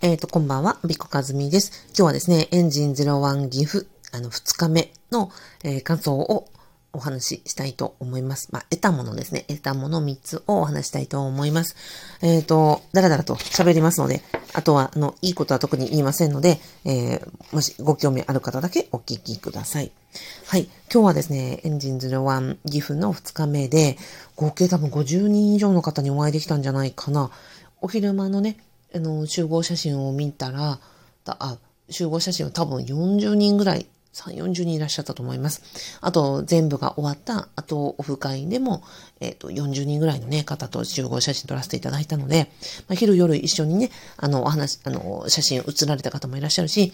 [0.00, 1.88] えっ、ー、と、こんばんは、ビコカズミです。
[1.88, 5.32] 今日はですね、エンジン01岐阜、あの、2日目の、
[5.64, 6.46] えー、感想を
[6.92, 8.48] お話ししたいと思います。
[8.52, 9.44] まあ、得たものですね。
[9.48, 11.74] 得たもの3つをお話したいと思います。
[12.22, 14.22] えっ、ー、と、だらだらと喋りますので、
[14.52, 19.90] あとは、あの、いいことは特に言いませんので、えー、もしご興味ある方だけお聞きください。
[20.46, 20.68] はい。
[20.92, 23.98] 今日はですね、エンジン01岐阜の2日目で、
[24.36, 27.32] 合計多分50人以上の方にお会いできたんじゃないかな。
[27.80, 28.58] お昼間のね、
[28.94, 30.78] あの、集合写真を見たら、
[31.26, 31.58] あ、
[31.90, 35.62] 集合写真は多分40人ぐらい、3、40人いらっしゃったと思います。
[36.00, 38.82] あと、全部が終わった、あと、オフ会でも、
[39.20, 42.50] えっ、ー、と、40人ぐらいのね、方と集合写真撮らせていただいたので、
[42.88, 46.92] まあ、昼夜一緒にね、あの、お話、あの、写真写られた方もいらっしゃるし、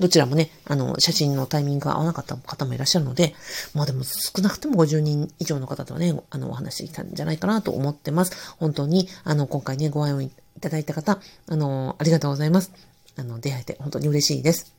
[0.00, 3.34] どちらもね、あの、写真のタイミングが合わなかった方もいらっしゃるので、
[3.74, 8.56] まあでも少なくても50人以上の方とはね、あの、お話ししたんじゃないかなと思ってます。
[8.58, 10.22] 本当に、あの、今回ね、ご愛用
[10.56, 12.72] いただいた方、あの、ありがとうございます。
[13.16, 14.74] あの、出会えて本当に嬉しいです。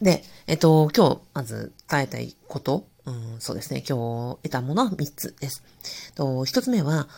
[0.00, 5.62] で、えっと、今日、まず伝えたいこと、うん、そうですね、今日得たものは3つです。
[6.14, 7.08] と、1つ目は、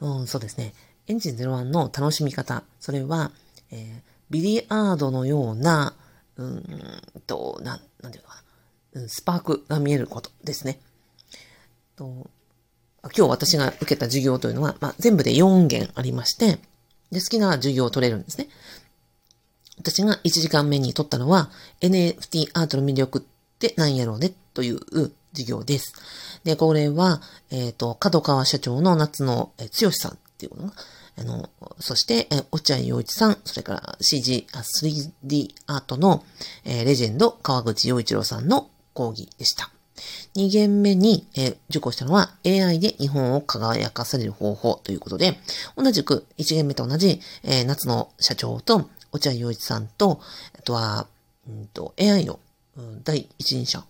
[0.00, 0.74] うん、そうですね、
[1.06, 2.62] エンジン01の楽しみ方。
[2.80, 3.30] それは、
[3.70, 5.94] えー、ビリアードのような、
[6.36, 6.64] うん
[7.26, 8.42] と、なん、なんていうのか
[8.94, 10.80] な、うん、スパークが見えることですね。
[11.96, 12.30] と
[13.16, 16.58] 今日私が受けた授業というのは、まあ、全部で4件ありまして、
[17.10, 18.48] で、好きな授業を取れるんですね。
[19.78, 23.22] 私が1時間目に取ったのは、NFT アートの魅力っ
[23.58, 24.80] て何やろうねという
[25.32, 25.94] 授業です。
[26.44, 30.72] で、これは、えっ、ー、と、角川社長の夏の、え剛さんっていうのが、
[31.18, 36.24] あの、そして、え落合陽一さん、それから CG、3D アートの、
[36.64, 39.73] えー、レジェンド川口陽一郎さんの講義でした。
[40.34, 45.38] 2限目に、えー、受講したのは AI で日本を輝かせる方法ということで、
[45.76, 50.20] 同じく1限目と同じ、えー、夏の社長と落合陽一さんと、
[50.58, 51.06] あとは、
[51.48, 52.40] うんと、AI の、
[52.76, 53.84] うん、第一人者、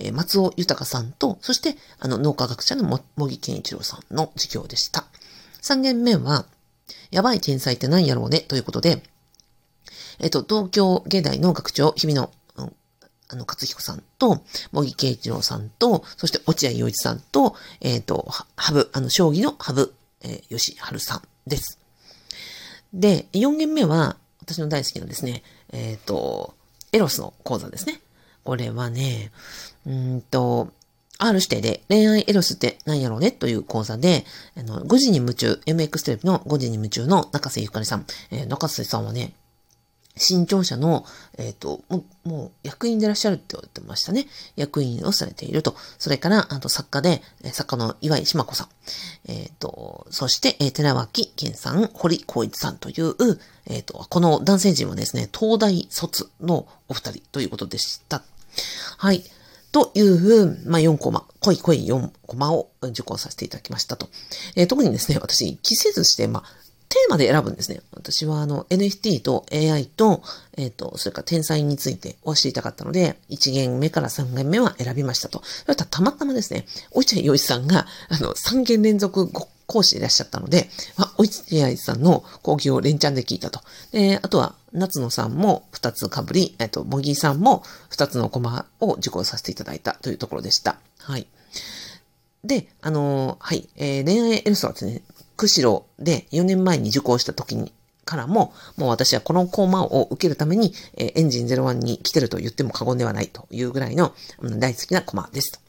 [0.00, 2.84] えー、松尾豊さんと、そして、あの、脳科学者の
[3.16, 5.04] 茂木健一郎さんの授業でした。
[5.62, 6.46] 3限目は、
[7.10, 9.02] やばい天才って何やろうねということで、
[10.18, 12.30] えっ、と、東京芸大の学長、日比野
[13.34, 21.78] あの、勝彦さんと、茂木圭一郎さんと、そして落合陽一さんと、えっ、ー、と、ハブ、あの、将棋のハブ、えー、吉春さんです。
[22.92, 26.54] で、4件目は、私の大好きなですね、えっ、ー、と、
[26.92, 28.00] エロスの講座ですね。
[28.44, 29.32] これはね、
[29.84, 30.72] うんと、
[31.18, 34.24] R 指定で恋愛エロスって何やろうねという講座で、
[34.56, 38.06] あの、5時に夢中、MX テレビの5時に夢中の中瀬ゆかりさん。
[38.30, 39.32] えー、中瀬さんはね、
[40.16, 41.04] 新庁舎の、
[41.38, 44.26] えっ、ー、と、もう、もう役員でいらっしゃるって言ってましたね。
[44.54, 45.74] 役員をされていると。
[45.98, 48.68] それから、あと作家で、作家の岩井島子さん。
[49.26, 53.14] えっ、ー、と、そして、えー、寺脇健さん、堀光一さんという、
[53.66, 58.22] えっ、ー、と、この男性陣はですね、東大卒のお二人ということでした。
[58.98, 59.24] はい。
[59.72, 64.08] という、まあ、4コマ、濃い濃い4コマを受講させていただきましたと。
[64.54, 66.63] えー、特にですね、私、季節して、まあ、
[66.94, 67.80] テーマで選ぶんですね。
[67.92, 70.22] 私はあの NFT と AI と、
[70.56, 75.42] えっ、ー、と、それから天才についてを知りたかったので、1限目から3限目は選びましたと。
[75.42, 79.28] それたたまたまですね、おいちゃいよいさんが、あの、3件連続
[79.66, 83.58] 講師でいらっしゃったので、まあ、おいちゃいさんの講義を連チャンで聞いたと。
[83.90, 90.76] で、あとは、夏野さんも2つかぶり、えっ、ー、と、茂木さんも2つのコマを受講させていただいたというところでした。
[91.00, 91.26] はい。
[92.44, 95.02] で、あのー、はい、えー、恋愛エルスはですね、
[95.36, 97.72] 釧路で4年前に受講した時に
[98.04, 105.60] からも、もう私はこのコーマを受けるために、えー、エンジン01に来てると言っても過言ではないというぐらいの、うん、大好きなコマです。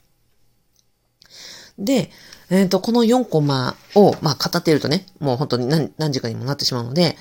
[1.80, 2.10] で、
[2.50, 7.18] えっ、ー、と、この4コマを、まあ、語っているとね、もう本当に何何時間にもなってしまうので、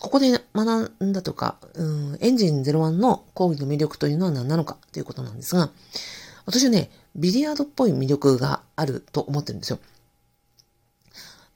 [0.00, 5.70] ここで学んだとか、うん、エンジン01の講義の魅力というのは何なのかということなんですが、
[6.46, 9.78] 私はね、ビリヤードっぽい魅力があると思ってるんですよ。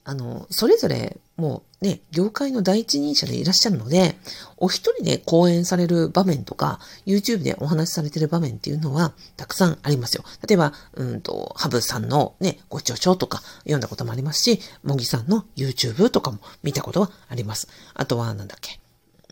[0.09, 4.17] あの、それぞれもうね、業界の第一人者でいらっしゃるので、
[4.57, 10.23] お一人で講演される場面とか、YouTube でお話しされてる場面っていうのはたくさんありますよ。
[10.47, 17.67] 例えば、うんと、ハブさんのね、ご著書とか読んだこともありますし、モギさんの YouTube とかも見たことはあります。
[17.93, 18.79] あとは、なんだっけ、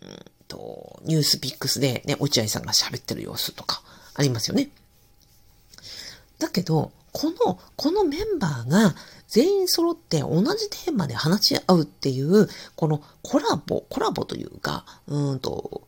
[0.03, 0.17] うん
[0.49, 3.81] と、ニュースピックスでね、落合さんが喋ってる様子とか
[4.13, 4.67] ありますよね。
[6.37, 8.93] だけど、この、このメンバーが
[9.27, 15.87] 全員揃って同じテーマで話し合うっていう、このコラボ、コラボというか、うんと、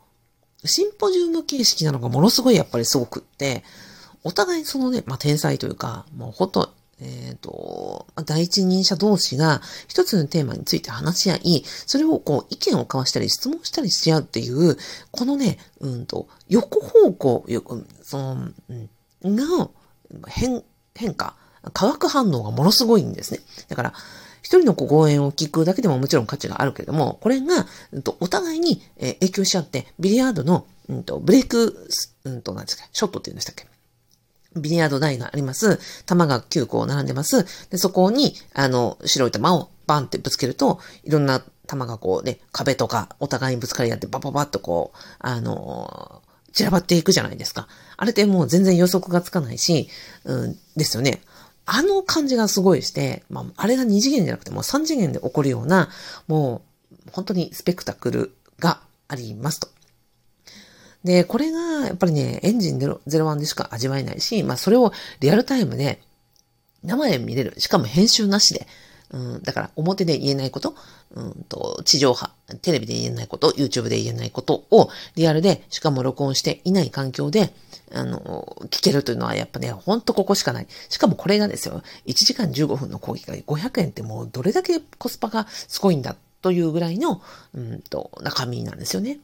[0.66, 3.64] シンポジウム形式なのがものすごいやっぱりすごくって、
[4.24, 14.78] お互いそのね、まあ、天才というか、もうほと、えっ、ー、と、第一人者同士が一つのテーマについて話し合い、それをこう意見を交わしたり質問したりし合うっていう、
[15.12, 17.46] このね、うんと、横方向、
[18.02, 18.50] その、
[19.24, 19.70] うん、が、
[20.28, 20.64] 変、
[20.96, 21.36] 変化、
[21.72, 23.40] 化学反応がものすごいんですね。
[23.68, 23.94] だから、
[24.42, 31.90] 一人の講演を聞くだけでももちろん価値があるけれども、これが、うん、とお互いに、影響し合って、ビリヤードの、うんと、ブレイク、
[32.24, 33.68] うんと、なんですか、ショットって言うんでしたっけ？
[34.56, 35.80] ビリヤード台があります。
[36.06, 37.46] 玉が9個並んでます。
[37.70, 46.24] で、そこに、あの、白い玉をバンってぶつけると、いろんな玉がこうね、壁とかお互いにぶつかり合ってバババッとこう、あの
[46.54, 47.68] 散らばっていくじゃないですか。
[47.98, 49.90] あれってもう全然予測がつかないし、
[50.24, 51.22] うん、ですよね。
[51.70, 55.90] あの感じがすごいして、まあ、あれが2次元じゃなくてもう3次元で起こるような、
[56.28, 56.62] も
[56.92, 58.80] う、本当にスペクタクルが
[59.10, 59.68] ありますと。
[61.04, 66.02] で、これが、やっぱりね、エンジン01でしか味わえないし、まあ、それをリアルタイムで、
[66.84, 67.54] 生で見れる。
[67.60, 68.66] しかも編集なしで。
[69.10, 70.76] うん、だから表で言えないこと、
[71.16, 72.32] うんと、地上波、
[72.62, 77.54] テレビで言えないこと、YouTube で言えないことをリアルで、しかも録音していない環境で、
[77.94, 80.68] あの、聞けるというのはやっぱね、ほんとここしかない。
[80.90, 87.22] しかもこれがですよ、1時間15分の講義が500円ってもうどれだけコスパがすごいんだというぐらいの、
[87.54, 89.20] うんと、中身なんですよね。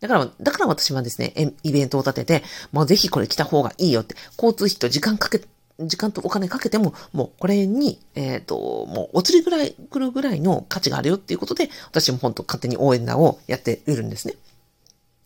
[0.00, 2.42] だから、だから私はですね、イベントを立てて、
[2.72, 5.40] もうぜひこれ来た方がいいよって、交通費と時間かけ、
[5.80, 14.34] 時間とお金かけても、もうこれに、えっ、ー、と、もうお釣りぐらい、来るぐらいの価値があるよっていうことで、私も本当勝手に応援団をやっているんですね。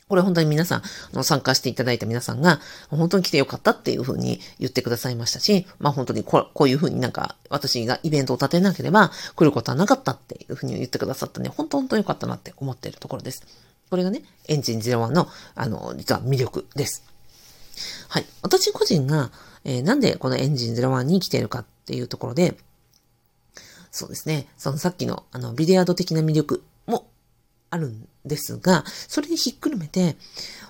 [0.08, 13.44] これ本当に皆さん、あの参加していただいた皆さんが、本当に来てよかったっていうふうに言ってくださいましたし、まあ本当にここういうふうになんか私がイベントを立てなければ来ることはなかったっていうふうに言ってくださったんで、本当本当によかったなって思っているところです。
[13.90, 17.04] これがね、エンジン01の、あの、実は魅力です。
[18.08, 18.26] はい。
[18.42, 19.30] 私個人が、
[19.64, 22.56] えー、なんでこのエンジン01に来てるかっていうところで、
[23.90, 24.46] そうですね。
[24.56, 27.06] そのさっきの、あの、ビデアード的な魅力も
[27.70, 30.16] あるんですが、それにひっくるめて、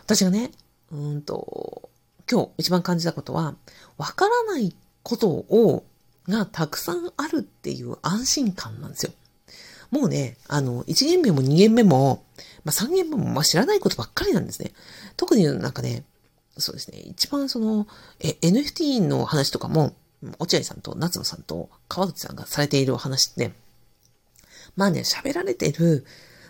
[0.01, 0.51] 私がね、
[0.93, 1.91] うんと、
[2.31, 3.55] 今日一番感じたことは、
[3.97, 5.85] わからないことを、
[6.29, 9.13] がたくさんあるっていう安心感なんですよ。
[9.91, 12.25] もうね、あの、1限目も2限目も、
[12.65, 14.73] まあ、3限目も、まあ、知らないことばっかりなんですね。
[15.17, 16.05] 特になんかね、
[16.59, 17.87] そうですね、一番その、
[18.21, 19.95] え、NFT の話とかも、
[20.39, 23.53] 落合さんと夏野さんと川口さんがされているお話って、
[24.77, 26.05] まあね、喋られてる、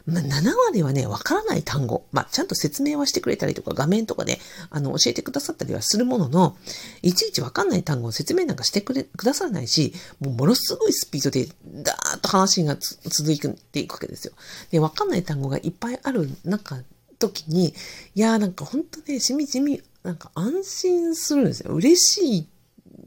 [0.06, 2.06] まあ、7割はね、わからない単語。
[2.12, 4.38] まあ、ちゃんと説明はしてくれたりとか、画面とかで、
[4.70, 6.56] あの、教えてくださったりはするものの、
[7.02, 14.32] いちいちわかんない単語を説明なんかしてくれ、くださらないし、もうものすごいスピードで、ダーッと話が続いていくわけですよ。
[14.70, 16.82] で、わかんない単語がいっぱいある中、
[17.18, 17.74] 時に、
[18.14, 21.74] いやーなんかほんとね、しみじみ、なんか安心するんですよ。
[21.74, 22.48] 嬉しい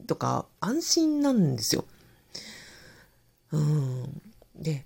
[0.06, 1.84] とか、安心なんですよ。
[3.50, 4.22] うん。
[4.56, 4.84] で、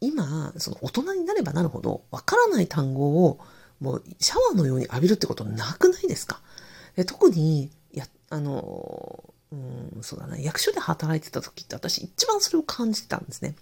[0.00, 3.38] 今、その大人になればなるほど、わからない単語を
[3.80, 6.40] もうシャワーのように浴びるってことなくないですか？
[6.96, 13.54] で特に、や、あの、うん、そうだな、役所で働いてた時って私一番それを感じてたんですね。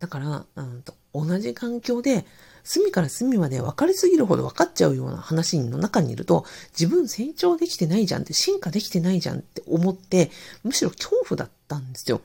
[0.00, 2.24] だから、うんと、同じ環境で、
[2.64, 6.44] 隅から隅まで分かりすぎるほど分かっちゃうような話の中にいると、
[6.78, 10.30] 自分成長できてないじゃんって、進化できてないじゃんって思って、
[10.62, 12.20] むしろ恐怖だったんですよ。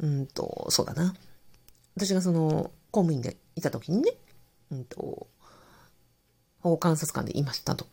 [0.00, 1.14] うんと、そうだな。
[1.96, 4.12] 私がその、公務員でいた時にね、
[4.70, 5.28] うんと、
[6.60, 7.86] 保護観察官でいましたと。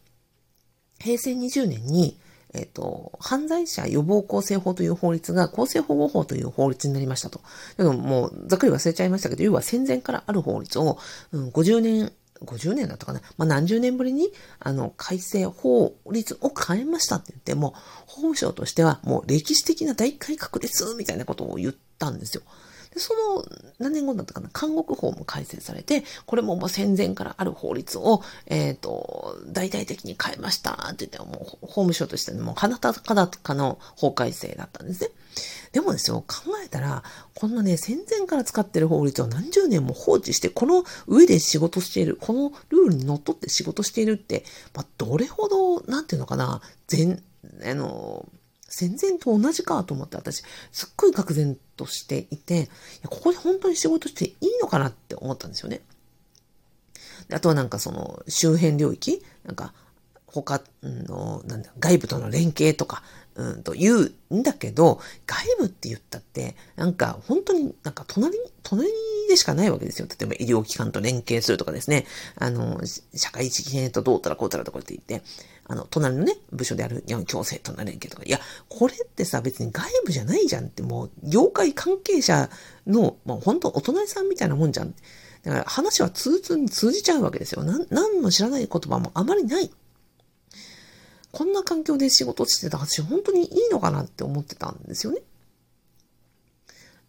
[0.99, 2.19] 平成20年に、
[2.53, 7.41] えっ、と、犯罪者予防構成法という法律が公正保護法という法律になりましたと。
[7.77, 10.97] でももう、ざっくり忘れちゃいましたけど、要は戦前からある法律を、
[11.31, 12.11] うん、50年、
[12.43, 13.21] 50年だったかな。
[13.37, 17.73] まあ、何十年ぶりに、あの、改正法律を変えましたって言って、も
[18.07, 22.43] 法務省としては、もう歴史的な大改革です、みたいなことを言ったんですよ。
[22.93, 23.45] で、その
[23.77, 35.09] 何年後だったかな、監獄法も改正されて、これももう戦前からある法律を、えっ、ー、と、大々的に変えましたって言って、もう法務省としてもう鼻高々の法改正だったんですね。
[35.71, 37.03] でもですよ、考えたら、
[37.35, 44.43] こんなね、戦前から使ってる法律を何十年も放置して、この上で仕事している、このルールにのっって仕事しているって、
[44.73, 47.21] まあ、どれほど、なんていうのかな、全、
[47.63, 48.27] あの、
[48.69, 52.67] 戦前と同じかと思って私、すっごい愕然としていて、いや
[53.09, 55.81] ここで本当に仕事していいのかなって思ったんですよね。
[57.31, 59.73] あとはなんかその周辺領域、なんか
[60.25, 63.03] 他の、なんだ、外部との連携とか、
[63.35, 68.89] うんと言うんだけど、外部って言ったって、なんか本当になんか隣、隣
[69.29, 70.07] でしかないわけですよ。
[70.09, 72.05] 例えば医療機関と連携するとかですね、
[72.35, 72.81] あの、
[73.15, 75.25] 社会的変とどうたらこうたらとかって言って、
[75.67, 82.49] あの、隣のね、部署である、いや、強制との連携とか、いや、これってさ、別に外部じゃないじゃんって、もう、業界関係者
[82.87, 84.95] の、まあ、本当お隣さんみたいなもんじゃん。
[85.43, 87.63] だから話は通通に通じちゃうわけですよ。
[87.63, 89.71] なん、何の知らない言葉もあまりない。
[91.31, 95.21] こんな環境で仕事してた私、本当にいいのかなって思ってたんですよね。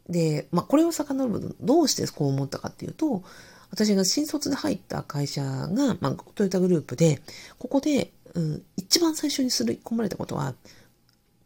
[0.08, 3.22] で、まあ、これを遡ると、どうしてこう思ったかっていうと、
[3.70, 7.22] 私が新卒で入った会社が、まあ、トヨタグループで、
[7.58, 10.54] ここで、うん、一番最初にすり込まれたことは、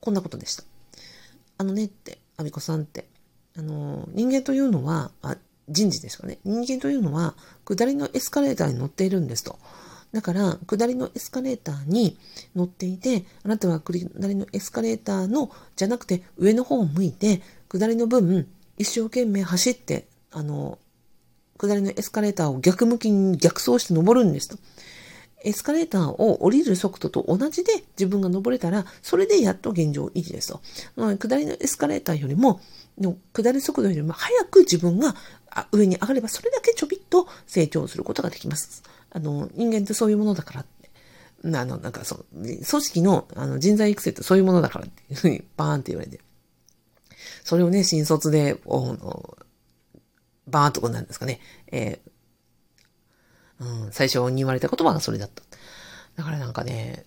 [0.00, 0.64] こんなことでした。
[1.58, 3.06] あのねって、アビコさんって、
[3.56, 5.36] あの、人間というのは、あ
[5.68, 6.38] 人事ですかね。
[6.44, 9.58] 人間というのは、下りのエスカレーターに乗っているんですと。
[10.14, 12.16] だから、下りのエスカレーターに
[12.54, 18.46] 乗っていて、あなたは下りのエスカレーターの、じゃなくて上の方を向いて、下りの分、
[18.78, 20.78] 一生懸命走って、あの、
[21.58, 24.56] 下りのエスカレーターを逆向きに逆走して登るんですと。
[25.42, 30.60] エスカレーターを降りる速度と同じで自分が登れたら、それでやっと現状維持ですと。
[31.18, 32.60] 下りのエスカレーターよりも、
[33.32, 35.16] 下り速度よりも早く自分が
[35.72, 38.84] 上に上がれば、それだけちょびっと成長することができます。
[39.14, 40.90] あの、人間ってそういうものだからって。
[41.56, 46.20] あの、なんかそう、組織のあの人材育成ってそういうものだからっていうふうにバーンって言われて。
[47.44, 48.96] それをね、新卒で、お
[50.46, 51.40] バーンとこうなんですかね、
[51.70, 55.42] えー、うん、最初に言われた言葉がそれだった。
[56.16, 57.06] だからなんかね、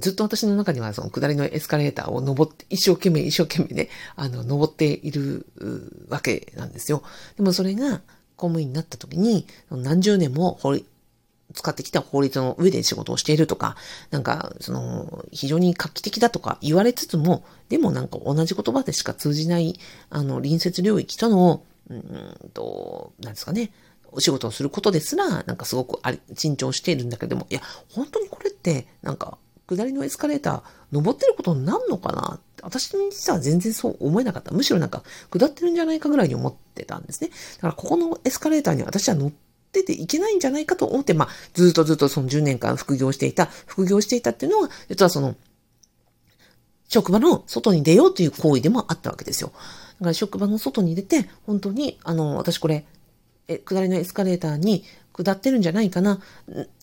[0.00, 5.46] ずっと私の中にはその下りのエスカレーターを登って、一生懸命一生懸命ね、あの、登っている
[6.08, 7.02] わけなんですよ。
[7.36, 8.02] でもそれが
[8.36, 10.86] 公務員になった時に、何十年も法律、
[11.52, 13.76] 使ってきた法律の上で仕事をしているとか、
[14.10, 19.78] なんか、その、非常に画期的だとか言われつつも、でもなんか同じ言葉でしか通じない、
[20.10, 23.72] あの、隣接領域との、うんと、なんですかね、
[24.10, 27.60] お仕事をすることですら、なんかすごくあり、慎重しているんだけども、いや、
[27.90, 30.62] 本当にこれって、なんか、下りのエスカレーター、
[30.92, 34.52] 登ってることになるのかな私に実は全然そう思えなかった。
[34.52, 37.30] むしろなんか、下ってるんじゃないかぐらいに思ってたんですね。
[37.56, 39.32] だから、ここのエスカレーターに私は乗っ
[39.72, 45.36] てていけないんじゃないかと思って、まあ、ずっとずっとその10年間副業していた、副業していたっていうのは、実はその、
[46.88, 49.52] 職場の外に出ようという行為でもあったわけですよ。
[49.98, 52.84] だから職場の外に出て、本当に、あの、私これ、
[53.48, 56.20] え、下りのエスカレーターに下ってるんじゃないかな。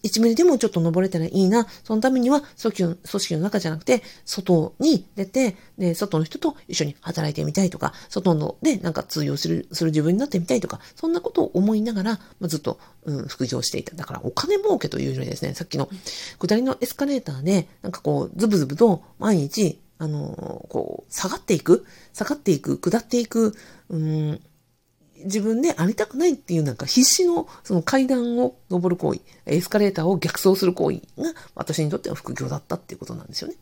[0.04, 1.68] 1ミリでもちょっと登れたらいいな。
[1.84, 13.96] そのためには組織の、組織の中じゃなくて、外に出て、で、外の人と一緒に働いてみたいとか、外のでなんか通用する、する自分になってみたいとか、そんなことを思いながら、ま、ずっと、うん、副業していた。
[13.96, 15.90] だからお金儲けというよりですね、さっきの
[16.40, 23.54] 下りのエスカレーターで、なんかこう、ズブズブと毎日、あの、こう、下がっていく、下がっていく、下っていく、
[23.90, 24.42] うん、
[25.26, 33.56] 自分でありたくないっていうなんか必死のその階段を登る行為、エスカレーターを逆走する行為が私にとっては副業だったっていうことなんですよね。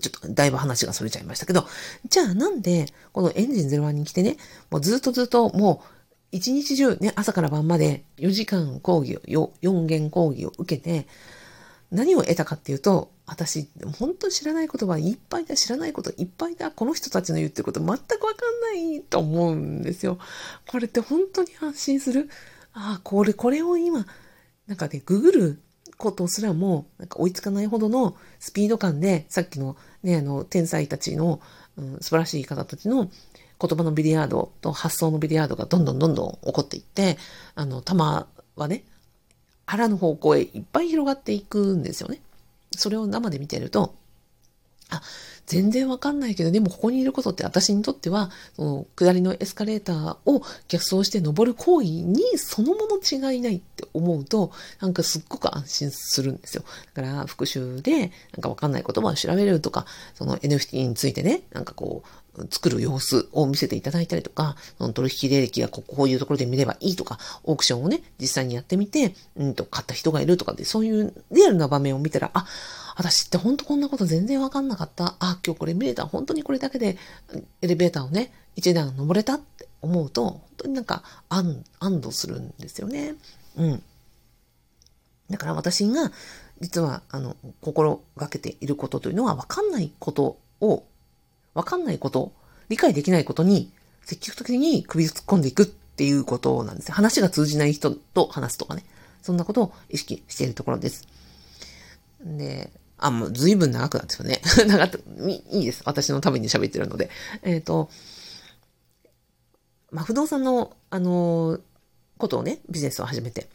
[0.00, 1.66] ちょっとだいぶ話がそれちゃいましたけど、
[2.08, 4.36] じゃあなんでこのエンジン01に来てね、
[4.70, 5.96] もうずっとずっともう
[6.32, 11.06] 一日中ね、朝から晩まで4時間講義を、4限講義を受けて、
[11.96, 18.08] 何を得たかっていうと、私、本当に知らない言葉いっぱいだ、知らないこといっぱいだ、この人たちの言ってること全くわか
[18.50, 20.18] んないと思うんですよ。
[20.68, 22.28] これって本当に安心する？
[22.74, 24.06] ああ、これ、これを今、
[24.66, 25.62] なんかね、ググる
[25.96, 31.40] ことすらも、なんか追いつかないほどのスピード感で、さっきのね、あの、天才たちの、
[31.78, 33.10] うん、素晴らしい方たちの
[33.58, 37.16] 言葉のビリヤードと発想のビリヤードがどんどんどんどん起こっていって、
[37.54, 38.84] あの、玉はね、
[39.66, 42.20] あらぬ方向へいっぱい広がっていくんですよね。
[42.76, 43.94] それを生で見てると、
[44.90, 45.02] あ、
[45.46, 56.64] 全然わかんないけど、でもここにいることって私にとっては、その下りのエスカレーターを逆走して登る行為にそのもの違いないって思うと、なんかすっごく安心するんですよ。
[56.94, 62.08] だから復習で、なんかわかんない言葉を調べるとか、その NFT についてね、なんかこう、
[62.50, 72.46] 作る様子を見せていただいたりとか、その取引履歴がこういうところで見ればいいとか、オークションをね、実際にやってみて、うんと、買った人がいるとかで、そういうリアルな場面を見たら、あ、
[72.96, 75.16] 私って本当こんなこと全然わかんなかった。
[75.18, 76.06] あ、今日これ見れた。
[76.06, 76.96] 本当にこれだけで
[77.60, 83.14] エレベーターをね、一段登れたって思うと、本当になんか安、安堵するんですよね。
[83.56, 83.82] うん。
[85.28, 86.10] だから私が、
[86.60, 90.84] 実は、あの、心がけていることというのは、わかんないことを
[91.56, 92.32] わかんないこと、
[92.68, 93.72] 理解できないことに
[94.04, 98.84] 積極的に首を突っ込んでいくっていうことなんですね話が通じない人と話すとかね。
[99.22, 101.08] そんなことを意識しているところです。
[102.20, 104.40] で、あ、もう随分長くなってよね。
[104.68, 105.02] 長く、
[105.50, 105.82] いいです。
[105.84, 107.10] 私のために喋ってるので。
[107.42, 107.90] えっ、ー、と、
[109.90, 111.58] まあ、不動産の、あの、
[112.18, 113.48] ことをね、ビジネスを始めて。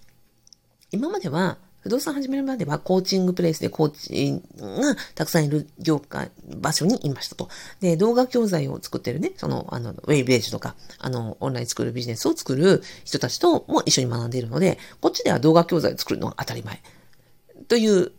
[0.92, 7.50] 今までは、不動産始めるまではコーチングプレイスでコーチがたくさんいる業界、場所にいましたと。
[7.80, 16.82] で、動画教材を作ってるね、その、あの、ウェイブレージュとか、あの、オンライン作るビジネスを作る人たちとも一緒に学んでいるので、こっちでは動画教材を作るのが当たり前。
[17.68, 18.12] という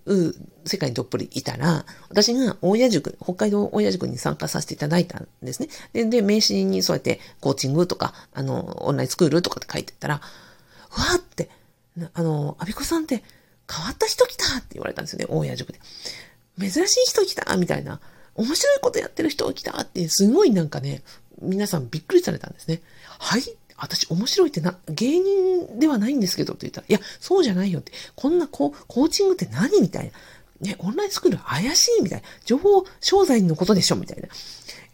[0.64, 5.68] 世界にどっぷりいたら、私が大谷塾、北海道大谷塾に参加させていただいたんですね。
[5.92, 11.50] で、で名刺にそうやってコーチングとか、あの、オンラインスクールとかって書いてたら、わーって、
[12.14, 13.22] あの、アビコさんって
[13.74, 15.80] 変わった人来たって言われたんですよね、大谷塾で。
[16.58, 18.00] 珍しい人来たみたいな。
[18.34, 21.02] 面白いことやってる人来たって、すごいなんかね、
[21.40, 22.82] 皆さんびっくりされたんですね。
[23.18, 23.42] はい？
[23.76, 27.92] 私面白いってな、芸人ではないんですけどって言ったら、いや、そうじゃないよって。
[28.14, 30.12] こんなこう、コーチングって何みたいな。
[30.68, 32.28] ね、オンラインスクール怪しいみたいな。
[32.44, 34.28] 情報商材のことでしょみたいな。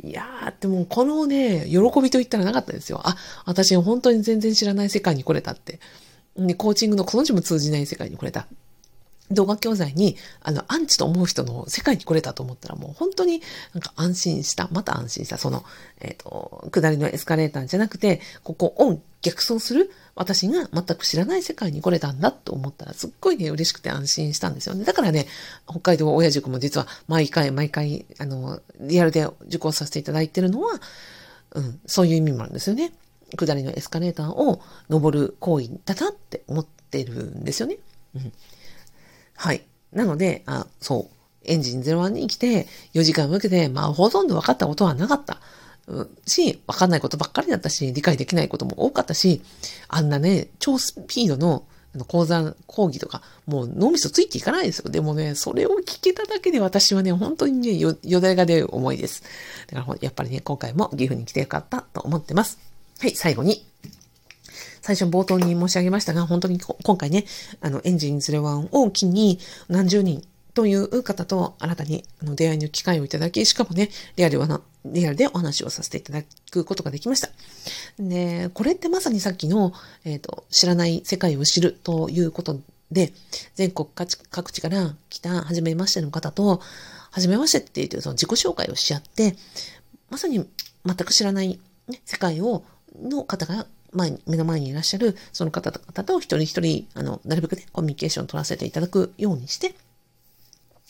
[0.09, 3.03] いやー、でもうこのね、喜びと言ったらなかったですよ。
[3.05, 5.81] あ、私本当に全然知らない世界に来れたって。
[6.39, 8.47] で、コーチングのこの字も通じない世界に来れた。
[9.31, 13.43] 動画教材に、あの、アンチと思う人の世界に来れたと思ったらもう本当に
[13.75, 14.69] なんか安心した。
[14.73, 15.39] また安心した。
[15.39, 15.65] その、
[16.01, 24.85] えっ、ー、と、下りのエスカレーターじゃなくて、ここオン、逆走する私が全く知らない世界に来れたんだと思ったらすっごいね、嬉しくて安心したんですよね。
[24.85, 25.27] だからね、
[25.69, 30.81] 北海道親塾も実は毎回毎回、あの、リアルで受講させていただいてるのは、
[31.55, 32.93] うん、そういう意味もあるんですよね。
[33.37, 37.79] 下りのエスカレーターを登る行為だなって思ってるんですよね。
[38.15, 38.33] うん
[39.39, 39.63] はい。
[39.93, 41.15] なので、あ、そう。
[41.45, 45.39] エンジン01に来て4時間向けて、まあほとんど分かったことはなかった。
[46.27, 49.41] し、分かんないことばっかりだったし、理解できないことも多かったし、
[49.87, 51.65] あんなね、超スピードの
[51.95, 54.91] あの講座、講義とか、もう脳みそついていかないですよ。
[54.91, 59.23] でもね、それを聞けただけで私はね、本当にね、よ、よだれが出る思いです。
[59.69, 62.59] だからやっぱりね、今回も岐阜に来てよかったと思ってます。
[62.99, 63.65] はい、最後に、
[64.83, 67.25] 最初冒頭に申し上げましたが、本当に今回ね、
[67.61, 70.23] あの、エンジン01を機に何十人
[70.59, 77.29] という方と新たにあの出会いの機会をいただき、しかもね、リアルはな、リアルでお話をさせていただくことができました。
[77.99, 79.73] で、これってまさにさっきの、
[80.05, 82.59] えっ、ー、と、知らない世界を知るということ
[82.91, 83.13] で、
[83.55, 86.61] 全国各地から来た初めましての方と、
[87.13, 89.37] 初めましてって言ってその自己紹介をし合って、
[90.11, 90.45] まさに
[90.85, 91.61] 全く知らない、
[92.05, 92.65] 世界を、
[93.01, 99.75] の方が前に、目の前にいらっしゃるその方々と一人一人、あの、なるべくね、コミュニケーションを取らせていただくようにして、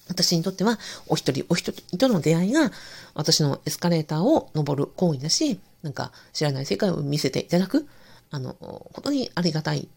[0.09, 2.73] 私にとっては、お一人お一人との出会いが、
[3.15, 7.87] 私のエスカレーターを登る行為だし、なんか知らない世界を見せていただく、
[8.31, 9.89] あの、本当にありがたい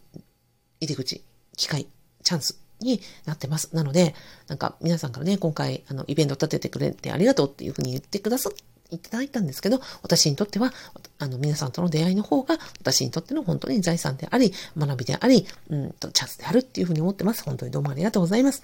[0.80, 1.24] 入り口、
[1.58, 1.88] 機会、
[2.24, 3.74] チャンスになってます。
[3.74, 4.16] なので、
[4.48, 8.54] なんか皆さんからね、今回、あの、イベント立ててくれてありがとうっていうふうに言ってくださっ
[8.91, 10.73] いただいたんですけど、私にとっては、
[11.17, 17.43] あの、皆さんとの出会いの方が、私にとっての本当に財産であり、学びであり、うんと、チャンスであるっていうふうに思ってます。
[17.43, 18.62] 本当にどうもありがとうございます。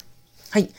[0.51, 0.69] はい。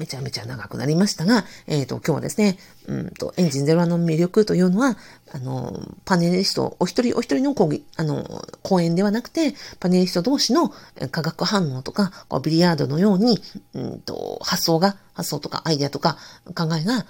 [0.00, 4.96] めちゃめちゃ長くなりましたが、えっ、ー、と、今日はですね、うんと、エンジンゼロの魅力というのは、
[5.30, 8.24] あの、パネリスト、お一人お一人の講義、あの、
[8.62, 10.72] 講演ではなくて、パネリスト同士の
[11.10, 13.42] 化学反応とか、ビリヤードのように、
[13.74, 16.16] うんと、発想が、発想とかアイデアとか
[16.54, 17.04] 考えが、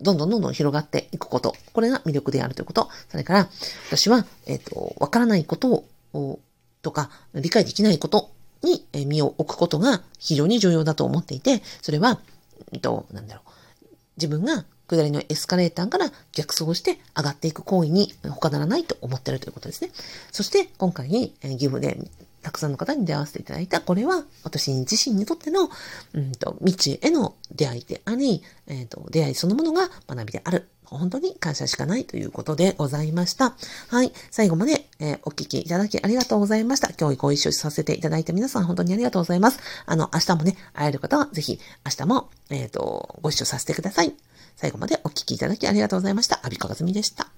[0.00, 1.54] どんどんどんどん広がっていくこと。
[1.72, 2.88] これが魅力であるということ。
[3.08, 3.48] それから、
[3.88, 6.40] 私は、えっ、ー、と、わからないことを、
[6.82, 8.30] とか、理解できないこと
[8.62, 12.20] に身を置くことが非常に重要だと思っていて、それは、
[12.72, 13.50] えっと、なんだろう。
[14.16, 19.90] 自分が下りのエスカレーターから逆走して上がっていく行為に他ならないと思ってるということですね。
[20.32, 21.98] そして今回にえ、義務で
[22.42, 25.70] たくさんの方に出会わせていただいた、これは私自身にとっての、
[26.14, 30.68] うんと、未知への出会いであり、えっ、ー、と、出会いそのものが学びである。
[30.84, 33.54] 本当に感謝しかないということでございました。
[33.88, 34.12] はい。
[34.30, 36.90] 最後まで、えー、お聞きいただきありがとうございました。
[36.98, 39.60] 今日ご一緒させていただいた皆さん本当にありがとうございます。
[39.86, 44.14] あの、明日もね、会える方はぜひ明日も、えっ、ー、と、ご一緒させてください。
[44.56, 46.40] 最後までお聞きいただきありがとうございました。
[46.42, 47.30] アビコガズミでした。